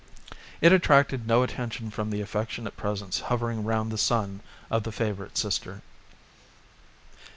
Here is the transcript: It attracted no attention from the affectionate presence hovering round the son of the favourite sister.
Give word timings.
It 0.61 0.73
attracted 0.73 1.27
no 1.27 1.43
attention 1.43 1.91
from 1.91 2.09
the 2.09 2.21
affectionate 2.21 2.75
presence 2.75 3.19
hovering 3.19 3.63
round 3.63 3.91
the 3.91 3.99
son 3.99 4.39
of 4.71 4.81
the 4.81 4.91
favourite 4.91 5.37
sister. 5.37 5.83